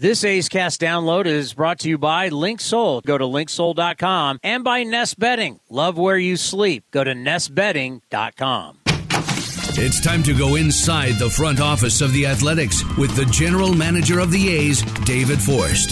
[0.00, 3.02] This A's Cast download is brought to you by Linksoul.
[3.02, 5.58] Go to linksoul.com and by Nest Bedding.
[5.68, 6.84] Love where you sleep.
[6.92, 8.78] Go to nestbedding.com.
[9.76, 14.20] It's time to go inside the front office of the Athletics with the general manager
[14.20, 15.90] of the A's, David Forst.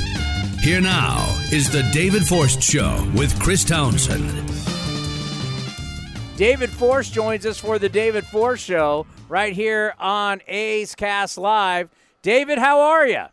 [0.61, 4.31] Here now is the David Forst Show with Chris Townsend.
[6.37, 11.91] David Forst joins us for the David Forst Show right here on A's Cast Live.
[12.23, 13.25] David, how are you?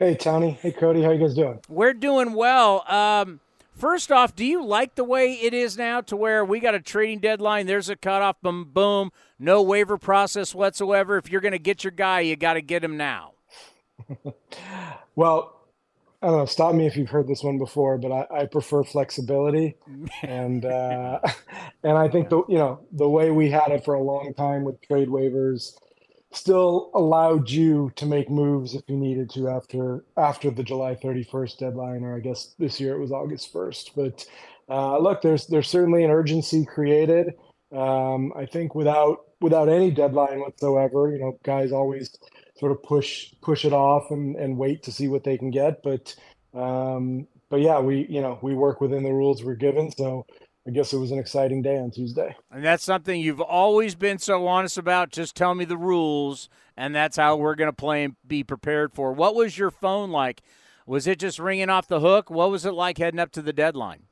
[0.00, 0.52] Hey, Tony.
[0.62, 1.02] Hey, Cody.
[1.02, 1.60] How you guys doing?
[1.68, 2.90] We're doing well.
[2.90, 3.38] Um,
[3.76, 6.80] first off, do you like the way it is now to where we got a
[6.80, 7.66] trading deadline?
[7.66, 11.18] There's a cutoff, boom, boom, no waiver process whatsoever.
[11.18, 13.32] If you're going to get your guy, you got to get him now.
[15.16, 15.60] well,
[16.22, 16.46] I don't know.
[16.46, 19.76] Stop me if you've heard this one before, but I, I prefer flexibility,
[20.22, 21.20] and uh,
[21.84, 24.64] and I think the you know the way we had it for a long time
[24.64, 25.74] with trade waivers
[26.32, 31.58] still allowed you to make moves if you needed to after after the July 31st
[31.58, 33.90] deadline, or I guess this year it was August 1st.
[33.96, 34.26] But
[34.68, 37.34] uh, look, there's there's certainly an urgency created.
[37.76, 42.16] Um, I think without without any deadline whatsoever, you know, guys always
[42.58, 45.82] sort of push push it off and, and wait to see what they can get.
[45.82, 46.14] But
[46.54, 50.26] um, but yeah, we you know we work within the rules we're given, so
[50.66, 52.36] I guess it was an exciting day on Tuesday.
[52.50, 55.10] And that's something you've always been so honest about.
[55.10, 58.92] Just tell me the rules, and that's how we're going to play and be prepared
[58.92, 59.12] for.
[59.12, 60.42] What was your phone like?
[60.86, 62.30] Was it just ringing off the hook?
[62.30, 64.02] What was it like heading up to the deadline?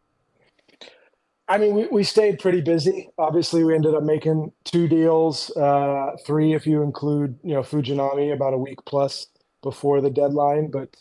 [1.49, 3.09] I mean, we, we stayed pretty busy.
[3.19, 8.33] Obviously, we ended up making two deals, uh, three if you include, you know, Fujinami
[8.33, 9.27] about a week plus
[9.63, 10.71] before the deadline.
[10.71, 10.97] But,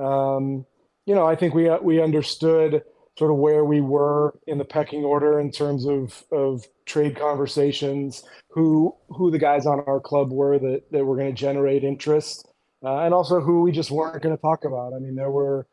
[0.00, 0.64] um,
[1.04, 2.82] you know, I think we uh, we understood
[3.18, 8.22] sort of where we were in the pecking order in terms of of trade conversations,
[8.48, 12.46] who who the guys on our club were that that were going to generate interest,
[12.84, 14.94] uh, and also who we just weren't going to talk about.
[14.94, 15.66] I mean, there were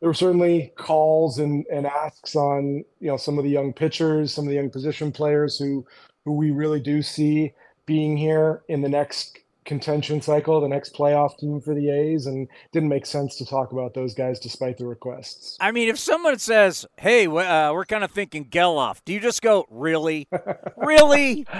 [0.00, 4.32] there were certainly calls and, and asks on you know some of the young pitchers,
[4.32, 5.84] some of the young position players who
[6.24, 7.52] who we really do see
[7.84, 12.48] being here in the next contention cycle, the next playoff team for the A's, and
[12.72, 15.56] didn't make sense to talk about those guys despite the requests.
[15.60, 19.42] I mean, if someone says, "Hey, uh, we're kind of thinking Gelof," do you just
[19.42, 20.28] go, "Really,
[20.76, 21.46] really"?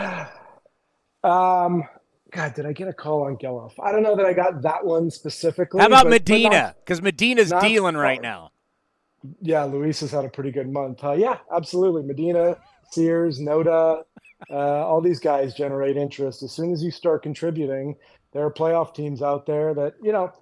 [1.24, 1.84] Um,
[2.32, 3.72] God, did I get a call on Gelof?
[3.80, 5.80] I don't know that I got that one specifically.
[5.80, 6.74] How about but, Medina?
[6.80, 8.50] Because Medina's dealing right now.
[9.40, 11.04] Yeah, Luis has had a pretty good month.
[11.04, 12.02] Uh, yeah, absolutely.
[12.02, 12.56] Medina,
[12.90, 14.02] Sears, Noda,
[14.50, 16.42] uh, all these guys generate interest.
[16.42, 17.96] As soon as you start contributing,
[18.32, 20.32] there are playoff teams out there that, you know,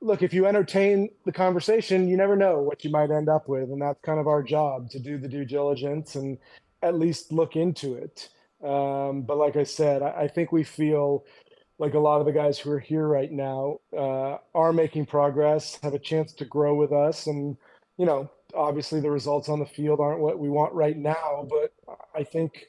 [0.00, 3.70] look, if you entertain the conversation, you never know what you might end up with.
[3.70, 6.38] And that's kind of our job to do the due diligence and
[6.82, 8.28] at least look into it.
[8.62, 11.24] Um, but like I said, I, I, think we feel
[11.78, 15.78] like a lot of the guys who are here right now uh, are making progress,
[15.82, 17.56] have a chance to grow with us, and
[17.96, 21.72] you know, obviously the results on the field aren't what we want right now, but
[22.14, 22.66] I think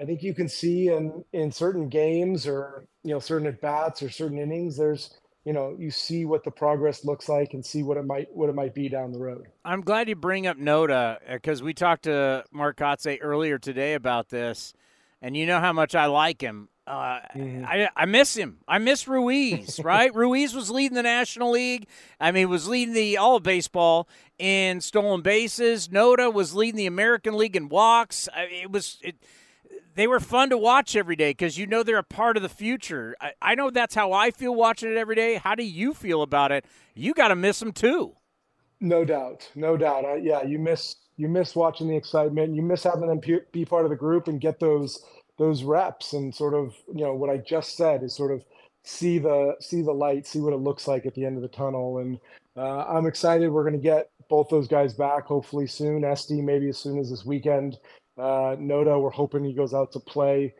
[0.00, 4.02] I think you can see in in certain games or you know certain at bats
[4.02, 5.10] or certain innings, there's
[5.44, 8.48] you know you see what the progress looks like and see what it might what
[8.48, 9.46] it might be down the road.
[9.64, 14.30] I'm glad you bring up Noda because we talked to Mark Kotsay earlier today about
[14.30, 14.72] this
[15.22, 16.68] and you know how much I like him.
[16.86, 17.64] Uh, mm-hmm.
[17.64, 18.58] I, I miss him.
[18.66, 20.12] I miss Ruiz, right?
[20.12, 21.86] Ruiz was leading the National League.
[22.18, 24.08] I mean, was leading the all of baseball
[24.38, 25.88] in stolen bases.
[25.88, 28.28] Noda was leading the American League in walks.
[28.34, 29.16] I, it was it,
[29.94, 32.48] they were fun to watch every day because you know they're a part of the
[32.48, 33.16] future.
[33.20, 35.36] I, I know that's how I feel watching it every day.
[35.36, 36.64] How do you feel about it?
[36.94, 38.14] You got to miss them too.
[38.80, 40.04] No doubt, no doubt.
[40.04, 42.54] I, yeah, you miss you miss watching the excitement.
[42.54, 43.20] You miss having them
[43.52, 45.04] be part of the group and get those
[45.38, 48.44] those reps and sort of you know what I just said is sort of
[48.82, 51.48] see the see the light, see what it looks like at the end of the
[51.48, 51.98] tunnel.
[51.98, 52.18] And
[52.56, 53.50] uh, I'm excited.
[53.50, 56.04] We're going to get both those guys back hopefully soon.
[56.04, 57.78] Esty maybe as soon as this weekend.
[58.20, 60.54] Uh, Noda, we're hoping he goes out to play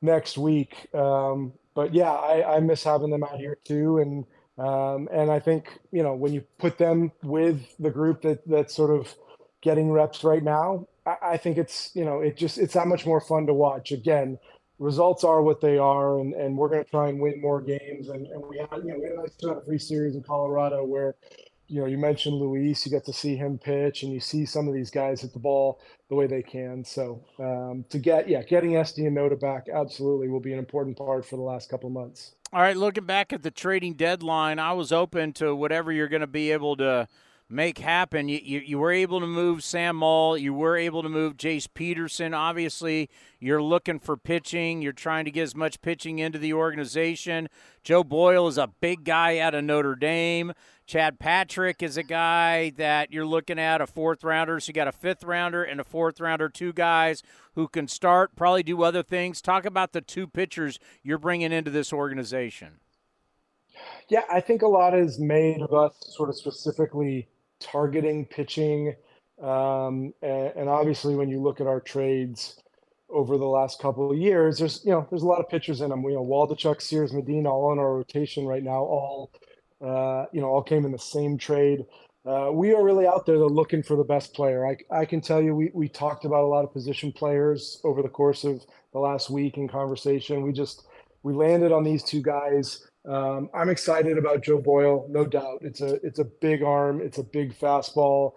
[0.00, 0.94] next week.
[0.94, 3.98] Um, but yeah, I, I miss having them out here too.
[3.98, 4.24] And
[4.56, 8.74] um, and I think you know when you put them with the group that that's
[8.74, 9.12] sort of
[9.60, 13.04] getting reps right now, I, I think it's you know it just it's that much
[13.06, 13.90] more fun to watch.
[13.90, 14.38] Again,
[14.78, 18.08] results are what they are, and, and we're going to try and win more games.
[18.08, 21.16] And, and we had you know we had a nice free series in Colorado where
[21.68, 24.68] you know, you mentioned Luis, you get to see him pitch and you see some
[24.68, 26.84] of these guys hit the ball the way they can.
[26.84, 30.96] So um, to get, yeah, getting Esty and Noda back absolutely will be an important
[30.96, 32.34] part for the last couple of months.
[32.52, 36.20] All right, looking back at the trading deadline, I was open to whatever you're going
[36.20, 37.08] to be able to
[37.48, 38.28] make happen.
[38.28, 40.36] You, you, you, were able to move Sam Moll.
[40.36, 42.34] You were able to move Jace Peterson.
[42.34, 43.08] Obviously,
[43.38, 44.82] you're looking for pitching.
[44.82, 47.48] You're trying to get as much pitching into the organization.
[47.82, 50.52] Joe Boyle is a big guy out of Notre Dame.
[50.86, 54.60] Chad Patrick is a guy that you're looking at, a fourth rounder.
[54.60, 57.22] So you got a fifth rounder and a fourth rounder, two guys
[57.54, 59.40] who can start, probably do other things.
[59.40, 62.80] Talk about the two pitchers you're bringing into this organization.
[64.08, 67.28] Yeah, I think a lot is made of us sort of specifically
[67.60, 68.94] targeting pitching.
[69.42, 72.60] Um, and, and, obviously, when you look at our trades
[73.08, 75.90] over the last couple of years, there's you know there's a lot of pitchers in
[75.90, 76.02] them.
[76.02, 78.78] You know, Waldichuk, Sears, Medina, all in our rotation right now.
[78.78, 79.32] All
[79.84, 81.84] uh, you know, all came in the same trade.
[82.24, 84.66] Uh, we are really out there looking for the best player.
[84.66, 88.00] I, I can tell you, we, we talked about a lot of position players over
[88.00, 90.42] the course of the last week in conversation.
[90.42, 90.86] We just
[91.22, 95.58] we landed on these two guys um, I'm excited about Joe Boyle, no doubt.
[95.62, 98.32] It's a it's a big arm, it's a big fastball.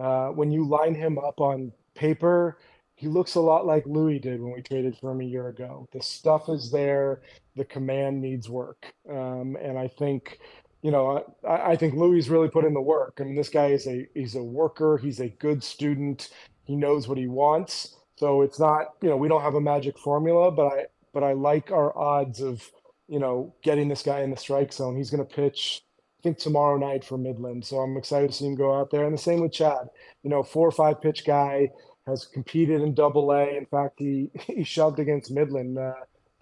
[0.00, 2.58] Uh, when you line him up on paper,
[2.94, 5.88] he looks a lot like Luis did when we traded for him a year ago.
[5.92, 7.22] The stuff is there,
[7.56, 10.38] the command needs work, um, and I think,
[10.82, 13.18] you know, I, I think Luis really put in the work.
[13.20, 16.30] I mean, this guy is a he's a worker, he's a good student,
[16.64, 17.96] he knows what he wants.
[18.16, 21.32] So it's not, you know, we don't have a magic formula, but I but I
[21.32, 22.70] like our odds of
[23.12, 24.96] you know, getting this guy in the strike zone.
[24.96, 25.82] He's going to pitch,
[26.18, 27.62] I think, tomorrow night for Midland.
[27.62, 29.04] So I'm excited to see him go out there.
[29.04, 29.90] And the same with Chad.
[30.22, 31.68] You know, four or five pitch guy
[32.06, 33.54] has competed in Double A.
[33.54, 35.92] In fact, he he shoved against Midland uh,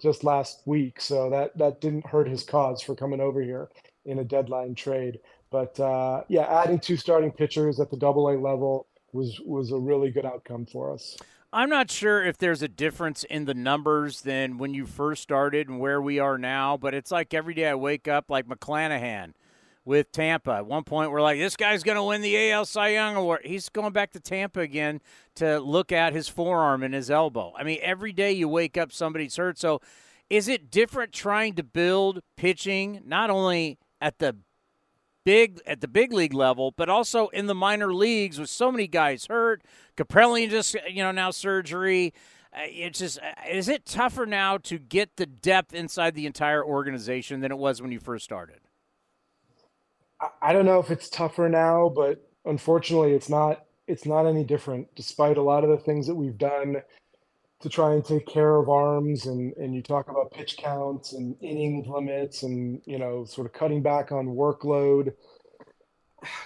[0.01, 3.69] just last week, so that that didn't hurt his cause for coming over here
[4.05, 5.19] in a deadline trade.
[5.51, 9.77] But uh, yeah, adding two starting pitchers at the Double A level was was a
[9.77, 11.17] really good outcome for us.
[11.53, 15.69] I'm not sure if there's a difference in the numbers than when you first started
[15.69, 19.33] and where we are now, but it's like every day I wake up like McClanahan
[19.85, 20.53] with Tampa.
[20.53, 23.41] At one point, we're like, this guy's going to win the AL Cy Young Award.
[23.45, 25.01] He's going back to Tampa again
[25.37, 27.53] to look at his forearm and his elbow.
[27.59, 29.59] I mean, every day you wake up, somebody's hurt.
[29.59, 29.81] So
[30.29, 34.37] is it different trying to build pitching, not only at the
[35.25, 38.87] big at the big league level, but also in the minor leagues with so many
[38.87, 39.63] guys hurt.
[39.97, 42.13] Kaprielian just you know now surgery.
[42.53, 46.65] Uh, it's just uh, is it tougher now to get the depth inside the entire
[46.65, 48.61] organization than it was when you first started?
[50.43, 53.65] I don't know if it's tougher now, but unfortunately, it's not.
[53.87, 56.81] It's not any different, despite a lot of the things that we've done
[57.61, 61.37] to try and take care of arms and and you talk about pitch counts and
[61.41, 65.13] inning limits and you know sort of cutting back on workload.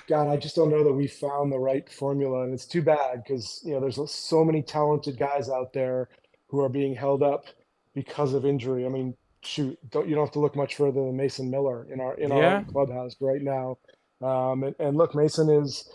[0.06, 3.22] God i just don't know that we found the right formula and it's too bad
[3.24, 6.08] because you know there's so many talented guys out there
[6.48, 7.46] who are being held up
[7.94, 8.86] because of injury.
[8.86, 12.00] I mean shoot don't you don't have to look much further than mason miller in
[12.00, 12.36] our in yeah.
[12.56, 13.78] our clubhouse right now.
[14.22, 15.90] Um, and, and look mason is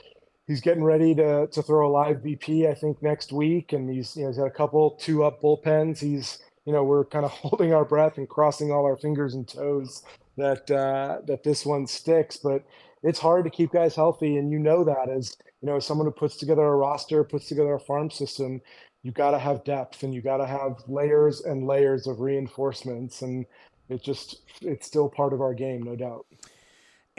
[0.49, 4.17] he's getting ready to to throw a live BP, I think, next week, and he's
[4.17, 5.99] you know he's got a couple two up bullpens.
[5.99, 9.47] He's you know we're kind of holding our breath and crossing all our fingers and
[9.47, 10.03] toes
[10.35, 12.65] that uh, that this one sticks, but
[13.03, 16.07] it's hard to keep guys healthy, and you know that as you know as someone
[16.07, 18.61] who puts together a roster, puts together a farm system.
[19.01, 23.21] You got to have depth, and you got to have layers and layers of reinforcements,
[23.21, 23.45] and
[23.87, 26.25] it just it's still part of our game, no doubt.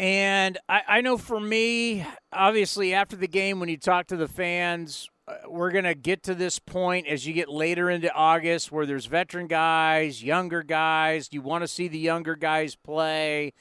[0.01, 4.29] And I, I know for me, obviously, after the game, when you talk to the
[4.29, 8.73] fans, uh, we're going to get to this point as you get later into August
[8.73, 11.29] where there's veteran guys, younger guys.
[11.33, 13.53] You want to see the younger guys play.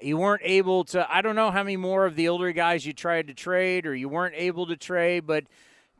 [0.00, 2.94] You weren't able to, I don't know how many more of the older guys you
[2.94, 5.44] tried to trade or you weren't able to trade, but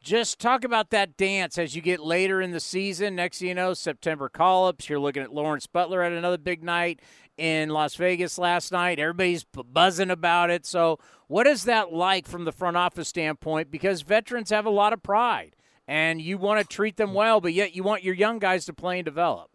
[0.03, 3.15] just talk about that dance as you get later in the season.
[3.15, 4.89] Next you know, September call ups.
[4.89, 7.01] You're looking at Lawrence Butler at another big night
[7.39, 8.99] in Las Vegas last night.
[8.99, 10.67] Everybody's buzzing about it.
[10.67, 10.99] So,
[11.29, 13.71] what is that like from the front office standpoint?
[13.71, 15.57] Because veterans have a lot of pride
[15.89, 18.73] and you want to treat them well, but yet you want your young guys to
[18.75, 19.51] play and develop.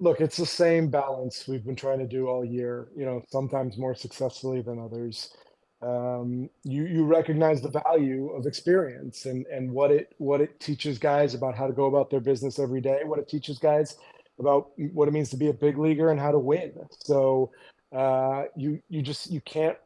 [0.00, 2.88] look, it's the same balance we've been trying to do all year.
[2.96, 5.34] You know, sometimes more successfully than others.
[5.82, 10.98] Um, you you recognize the value of experience and and what it what it teaches
[10.98, 13.00] guys about how to go about their business every day.
[13.04, 13.96] What it teaches guys
[14.40, 16.72] about what it means to be a big leaguer and how to win.
[17.00, 17.52] So
[17.96, 19.78] uh, you you just you can't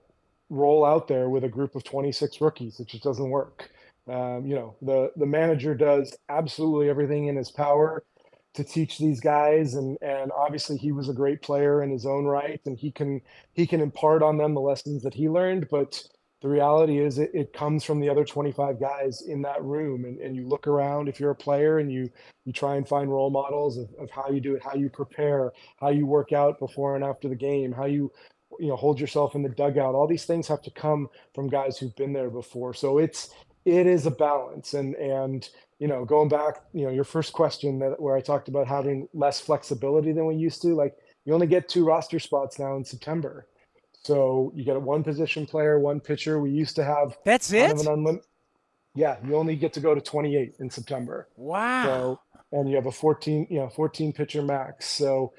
[0.51, 2.81] roll out there with a group of 26 rookies.
[2.81, 3.71] It just doesn't work.
[4.09, 8.05] Um, you know, the the manager does absolutely everything in his power
[8.55, 12.25] to teach these guys and and obviously he was a great player in his own
[12.25, 13.21] right and he can
[13.53, 16.03] he can impart on them the lessons that he learned but
[16.45, 20.05] the reality is it, it comes from the other 25 guys in that room.
[20.05, 22.11] And, and you look around if you're a player and you
[22.45, 25.53] you try and find role models of, of how you do it how you prepare
[25.81, 28.13] how you work out before and after the game how you
[28.61, 29.95] you know hold yourself in the dugout.
[29.95, 32.75] All these things have to come from guys who've been there before.
[32.75, 33.31] So it's
[33.65, 34.75] it is a balance.
[34.75, 35.49] And and
[35.79, 39.09] you know, going back, you know, your first question that where I talked about having
[39.15, 42.85] less flexibility than we used to, like you only get two roster spots now in
[42.85, 43.47] September.
[44.05, 46.39] So you get a one position player, one pitcher.
[46.39, 47.75] We used to have that's it.
[47.75, 48.23] Kind of unlim-
[48.95, 51.29] yeah, you only get to go to 28 in September.
[51.37, 51.85] Wow.
[51.85, 52.21] So
[52.53, 54.87] and you have a 14, you know, 14 pitcher max.
[54.87, 55.33] So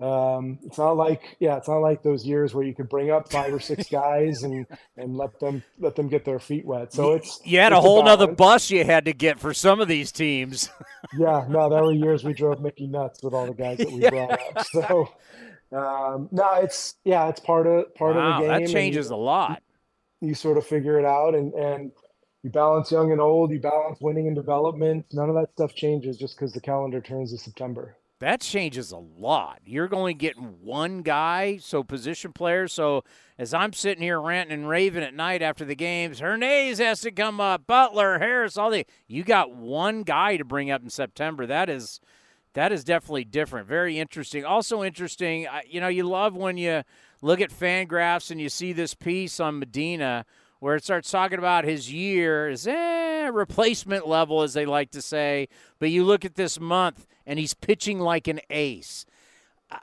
[0.00, 3.30] um, it's not like yeah, it's not like those years where you could bring up
[3.30, 4.66] five or six guys and
[4.96, 6.92] and let them let them get their feet wet.
[6.92, 9.80] So it's you had it's a whole nother bus you had to get for some
[9.80, 10.70] of these teams.
[11.16, 14.02] yeah, no, there were years we drove Mickey nuts with all the guys that we
[14.02, 14.10] yeah.
[14.10, 14.66] brought up.
[14.66, 15.08] So
[15.72, 18.64] um, no, it's yeah, it's part of part wow, of the game.
[18.64, 19.62] That changes you, a lot.
[20.20, 21.92] You sort of figure it out and and
[22.42, 25.06] you balance young and old, you balance winning and development.
[25.12, 28.98] None of that stuff changes just because the calendar turns to September that changes a
[28.98, 29.58] lot.
[29.64, 32.72] You're only getting one guy, so position players.
[32.72, 33.02] So
[33.36, 37.10] as I'm sitting here ranting and raving at night after the games, Hernandez has to
[37.10, 41.46] come up, Butler, Harris, all the you got one guy to bring up in September.
[41.46, 42.00] That is
[42.54, 43.66] that is definitely different.
[43.66, 44.44] Very interesting.
[44.44, 46.82] Also interesting, you know, you love when you
[47.22, 50.24] look at Fangraphs and you see this piece on Medina
[50.60, 55.02] where it starts talking about his year is eh, replacement level, as they like to
[55.02, 55.48] say.
[55.80, 59.06] But you look at this month, and he's pitching like an ace.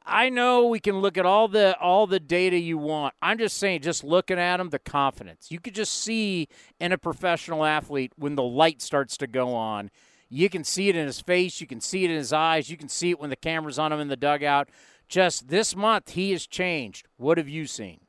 [0.05, 3.13] I know we can look at all the all the data you want.
[3.21, 6.47] I'm just saying, just looking at him, the confidence you could just see
[6.79, 9.89] in a professional athlete when the light starts to go on.
[10.29, 11.59] You can see it in his face.
[11.59, 12.69] You can see it in his eyes.
[12.69, 14.69] You can see it when the camera's on him in the dugout.
[15.07, 17.07] Just this month, he has changed.
[17.17, 18.01] What have you seen?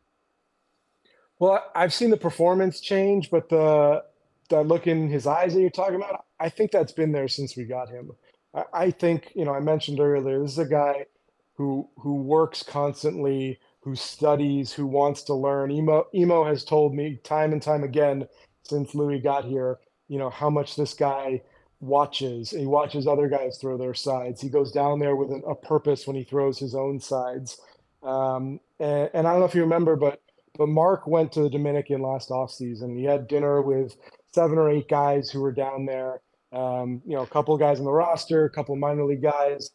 [1.39, 4.05] Well, I've seen the performance change, but the
[4.51, 7.57] the look in his eyes that you're talking about, I think that's been there since
[7.57, 8.11] we got him.
[8.53, 11.07] I, I think you know I mentioned earlier this is a guy
[11.55, 15.71] who who works constantly, who studies, who wants to learn.
[15.71, 18.29] Emo Emo has told me time and time again
[18.65, 21.41] since Luis got here, you know how much this guy
[21.81, 22.51] watches.
[22.51, 24.41] He watches other guys throw their sides.
[24.41, 27.61] He goes down there with a purpose when he throws his own sides.
[28.03, 30.21] Um, and, and I don't know if you remember, but
[30.57, 32.97] but Mark went to the Dominican last off season.
[32.97, 33.97] He had dinner with
[34.33, 36.21] seven or eight guys who were down there.
[36.53, 39.23] Um, you know, a couple of guys on the roster, a couple of minor league
[39.23, 39.71] guys.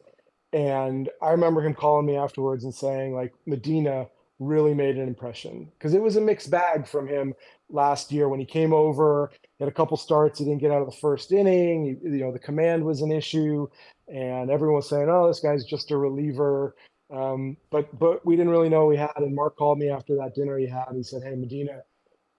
[0.54, 4.08] And I remember him calling me afterwards and saying, like, Medina
[4.40, 7.34] really made an impression because it was a mixed bag from him
[7.70, 9.32] last year when he came over.
[9.58, 12.00] He had a couple starts, he didn't get out of the first inning.
[12.04, 13.68] You know, the command was an issue,
[14.08, 16.76] and everyone was saying, "Oh, this guy's just a reliever."
[17.12, 19.12] Um, but but we didn't really know we had.
[19.18, 20.90] And Mark called me after that dinner he had.
[20.96, 21.84] He said, "Hey, Medina,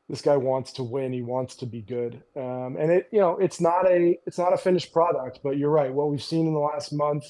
[0.09, 1.13] this guy wants to win.
[1.13, 4.53] He wants to be good." Um, and it you know it's not a it's not
[4.53, 5.93] a finished product, but you're right.
[5.93, 7.25] What we've seen in the last month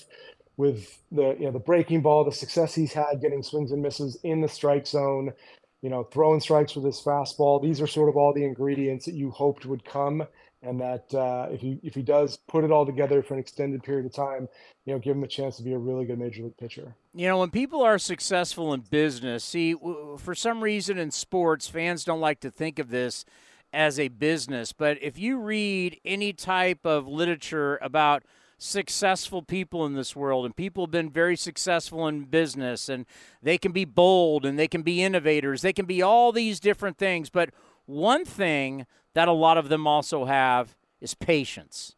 [0.57, 4.19] with the you know the breaking ball, the success he's had getting swings and misses
[4.23, 5.33] in the strike zone,
[5.83, 7.63] you know throwing strikes with his fastball.
[7.63, 10.27] These are sort of all the ingredients that you hoped would come
[10.67, 13.83] and that uh, if he if he does put it all together for an extended
[13.83, 14.49] period of time,
[14.85, 16.95] you know, give him a chance to be a really good major league pitcher.
[17.15, 19.75] You know, when people are successful in business, see,
[20.19, 23.25] for some reason in sports, fans don't like to think of this
[23.73, 24.73] as a business.
[24.73, 28.25] But if you read any type of literature about
[28.59, 33.05] successful people in this world and people have been very successful in business and
[33.43, 36.97] they can be bold and they can be innovators they can be all these different
[36.97, 37.51] things but
[37.87, 41.95] one thing that a lot of them also have is patience.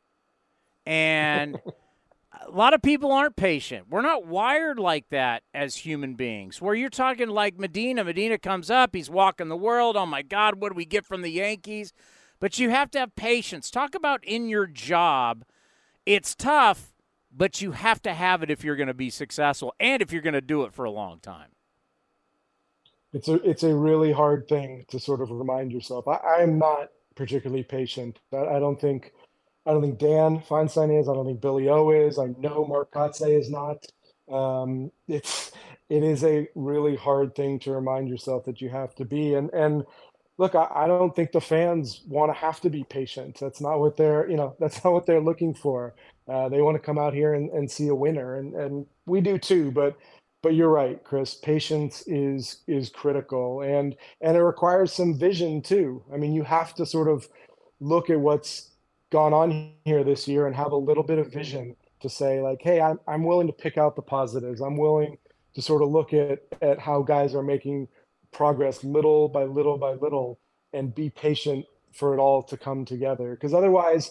[0.87, 1.61] And
[2.47, 3.87] a lot of people aren't patient.
[3.91, 6.63] We're not wired like that as human beings.
[6.63, 9.97] Where you're talking like Medina, Medina comes up, he's walking the world.
[9.97, 11.93] Oh my God, what do we get from the Yankees?
[12.39, 13.71] But you have to have patience.
[13.71, 15.45] Talk about in your job.
[16.09, 16.93] It's tough,
[17.31, 20.23] but you have to have it if you're going to be successful and if you're
[20.23, 21.49] going to do it for a long time
[23.13, 26.07] it's a it's a really hard thing to sort of remind yourself.
[26.07, 28.19] I, I'm not particularly patient.
[28.33, 29.13] I, I don't think
[29.67, 31.09] I don't think Dan Feinstein is.
[31.09, 32.19] I don't think Billy O is.
[32.19, 33.87] I know Mark Kotsay is not.
[34.31, 35.53] Um, it's
[35.89, 39.35] it is a really hard thing to remind yourself that you have to be.
[39.35, 39.85] And and
[40.39, 43.39] look, I, I don't think the fans want to have to be patient.
[43.41, 45.95] That's not what they're you know that's not what they're looking for.
[46.29, 49.21] Uh, they want to come out here and, and see a winner, and and we
[49.21, 49.71] do too.
[49.71, 49.97] But
[50.43, 51.35] but you're right, Chris.
[51.35, 56.03] Patience is is critical, and and it requires some vision too.
[56.13, 57.29] I mean, you have to sort of
[57.81, 58.71] look at what's
[59.11, 62.63] gone on here this year and have a little bit of vision to say like,
[62.63, 64.61] hey, I'm I'm willing to pick out the positives.
[64.61, 65.19] I'm willing
[65.55, 67.89] to sort of look at at how guys are making
[68.33, 70.39] progress little by little by little
[70.73, 73.33] and be patient for it all to come together.
[73.33, 74.11] Because otherwise,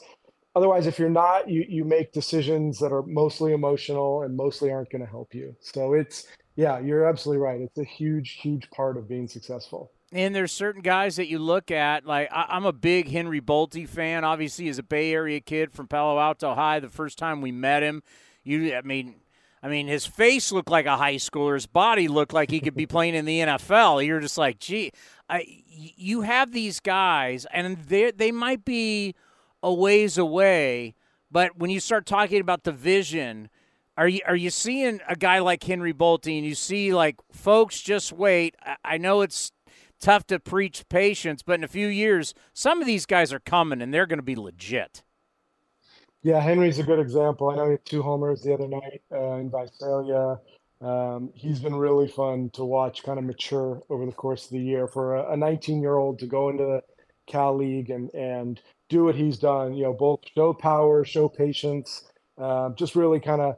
[0.56, 4.90] otherwise if you're not you you make decisions that are mostly emotional and mostly aren't
[4.90, 5.56] going to help you.
[5.60, 7.62] So it's yeah you're absolutely right.
[7.62, 9.92] It's a huge huge part of being successful.
[10.12, 13.88] And there's certain guys that you look at like I, am a big henry bolte
[13.88, 14.24] fan.
[14.24, 17.84] Obviously he's a bay area kid from palo alto high the first time we met
[17.84, 18.02] him.
[18.44, 19.16] You i mean
[19.68, 21.56] I mean, his face looked like a high schooler.
[21.56, 24.06] His body looked like he could be playing in the NFL.
[24.06, 24.94] You're just like, gee,
[25.30, 29.14] I, you have these guys, and they they might be
[29.62, 30.96] a ways away.
[31.30, 33.50] But when you start talking about the vision,
[33.98, 37.82] are you are you seeing a guy like Henry Bolte and you see like folks
[37.82, 38.56] just wait?
[38.86, 39.52] I know it's
[40.00, 43.82] tough to preach patience, but in a few years, some of these guys are coming
[43.82, 45.04] and they're going to be legit.
[46.24, 47.50] Yeah, Henry's a good example.
[47.50, 50.40] I know he had two homers the other night uh, in Visalia.
[50.82, 54.60] Um, he's been really fun to watch kind of mature over the course of the
[54.60, 56.82] year for a 19 year old to go into the
[57.28, 58.60] Cal League and and
[58.90, 59.74] do what he's done.
[59.76, 62.04] You know, both show power, show patience,
[62.38, 63.56] uh, just really kind of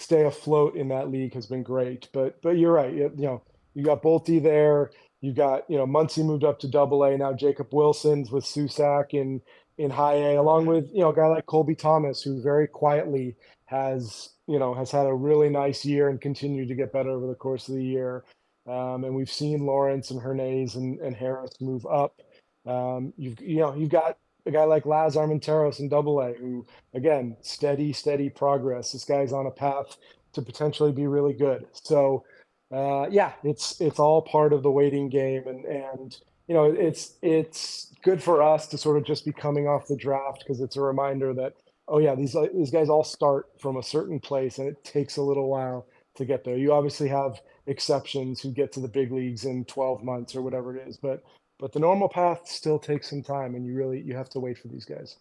[0.00, 2.08] stay afloat in that league has been great.
[2.12, 2.92] But but you're right.
[2.92, 3.42] You, you know,
[3.74, 4.90] you got Bolte there.
[5.20, 7.32] You got you know Muncy moved up to Double A now.
[7.32, 9.40] Jacob Wilson's with Susac in
[9.78, 13.36] in High A, along with you know a guy like Colby Thomas, who very quietly
[13.66, 17.26] has you know has had a really nice year and continued to get better over
[17.26, 18.24] the course of the year.
[18.66, 22.20] Um, and we've seen Lawrence and Hernandez and, and Harris move up.
[22.66, 26.66] Um, you've you know you've got a guy like Laz Armenteros in Double A, who
[26.94, 28.92] again steady, steady progress.
[28.92, 29.96] This guy's on a path
[30.32, 31.66] to potentially be really good.
[31.72, 32.24] So
[32.72, 37.14] uh, yeah, it's it's all part of the waiting game, and and you know it's
[37.22, 40.76] it's good for us to sort of just be coming off the draft because it's
[40.76, 41.54] a reminder that
[41.86, 45.22] oh yeah these these guys all start from a certain place and it takes a
[45.22, 45.86] little while
[46.18, 46.56] to get there.
[46.56, 50.76] You obviously have exceptions who get to the big leagues in 12 months or whatever
[50.76, 51.24] it is, but
[51.58, 54.58] but the normal path still takes some time, and you really you have to wait
[54.58, 55.16] for these guys.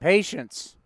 [0.00, 0.76] Patience.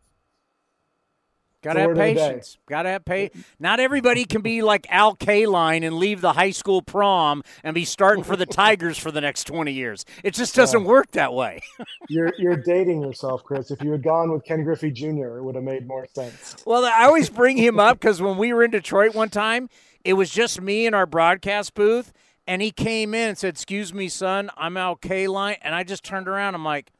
[1.65, 2.59] Got to have patience.
[2.67, 3.43] Got to have patience.
[3.59, 7.87] Not everybody can be like Al Kaline and leave the high school prom and be
[7.87, 10.05] starting for the Tigers for the next 20 years.
[10.23, 10.87] It just doesn't yeah.
[10.87, 11.63] work that way.
[12.11, 13.71] you're you're dating yourself, Chris.
[13.71, 16.55] If you had gone with Ken Griffey Jr., it would have made more sense.
[16.67, 19.71] Well, I always bring him up because when we were in Detroit one time,
[20.05, 22.13] it was just me in our broadcast booth,
[22.47, 26.05] and he came in and said, "Excuse me, son, I'm Al Kaline," and I just
[26.05, 26.55] turned around.
[26.55, 26.93] I'm like,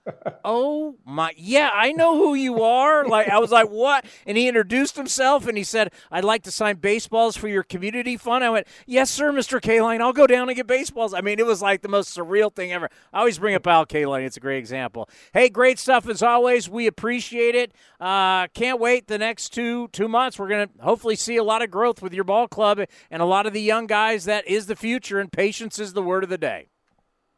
[0.45, 4.49] "Oh my, yeah, I know who you are." Like I was like, "What?" And he
[4.49, 8.51] introduced himself and he said, "I'd like to sign baseballs for your community fund." I
[8.51, 9.61] went, "Yes, sir, Mr.
[9.61, 10.01] Kaline.
[10.01, 12.73] I'll go down and get baseballs." I mean, it was like the most surreal thing
[12.73, 12.91] ever.
[13.13, 15.09] I always bring up Al Kaline; it's a great example.
[15.33, 16.69] Hey, great stuff as always.
[16.69, 17.73] We appreciate it.
[18.01, 20.39] Uh, can't wait the next two two months.
[20.39, 23.47] We're gonna hopefully see a lot of growth with your ball club and a lot
[23.47, 24.25] of the young guys.
[24.25, 26.69] That is the future and patience is the word of the day.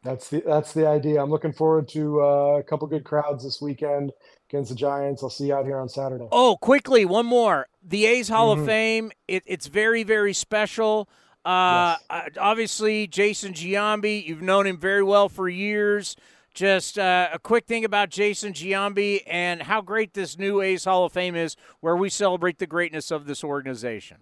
[0.06, 1.20] That's the that's the idea.
[1.20, 4.12] I'm looking forward to uh, a couple good crowds this weekend
[4.48, 5.22] against the Giants.
[5.22, 6.28] I'll see you out here on Saturday.
[6.30, 7.66] Oh, quickly, one more.
[7.82, 8.60] The A's Hall mm-hmm.
[8.60, 9.12] of Fame.
[9.26, 11.08] It, it's very very special.
[11.44, 12.30] Uh, yes.
[12.38, 14.24] Obviously, Jason Giambi.
[14.24, 16.14] You've known him very well for years.
[16.54, 21.04] Just uh, a quick thing about Jason Giambi and how great this new A's Hall
[21.04, 24.18] of Fame is, where we celebrate the greatness of this organization.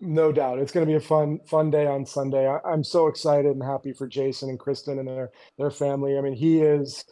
[0.00, 2.46] No doubt, it's going to be a fun fun day on Sunday.
[2.46, 6.18] I, am so excited and happy for Jason and Kristen and their their family.
[6.18, 7.02] I mean, he is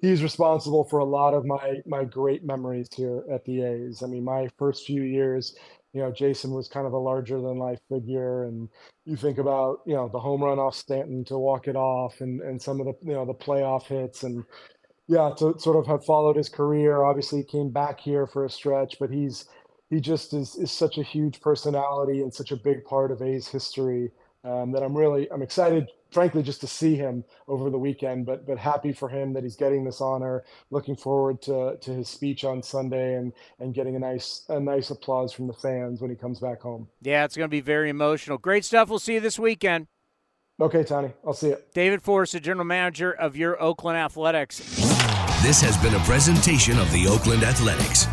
[0.00, 4.02] he's responsible for a lot of my my great memories here at the A's.
[4.04, 5.56] I mean, my first few years,
[5.92, 8.68] you know, Jason was kind of a larger than life figure, and
[9.04, 12.40] you think about you know the home run off Stanton to walk it off, and
[12.42, 14.44] and some of the you know the playoff hits and
[15.08, 17.02] yeah, to sort of have followed his career.
[17.02, 19.46] Obviously, he came back here for a stretch, but he's
[19.90, 23.48] he just is is such a huge personality and such a big part of A's
[23.48, 24.10] history
[24.44, 28.26] um, that I'm really I'm excited, frankly, just to see him over the weekend.
[28.26, 30.44] But but happy for him that he's getting this honor.
[30.70, 34.90] Looking forward to to his speech on Sunday and and getting a nice a nice
[34.90, 36.88] applause from the fans when he comes back home.
[37.02, 38.38] Yeah, it's going to be very emotional.
[38.38, 38.88] Great stuff.
[38.88, 39.86] We'll see you this weekend.
[40.60, 41.12] Okay, Tony.
[41.24, 41.58] I'll see you.
[41.72, 44.58] David Forst, the general manager of your Oakland Athletics.
[45.40, 48.08] This has been a presentation of the Oakland Athletics.